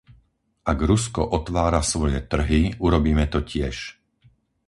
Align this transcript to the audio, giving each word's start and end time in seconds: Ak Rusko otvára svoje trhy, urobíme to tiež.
Ak 0.71 0.79
Rusko 0.89 1.21
otvára 1.37 1.81
svoje 1.91 2.19
trhy, 2.31 2.63
urobíme 2.87 3.25
to 3.33 3.39
tiež. 3.49 3.75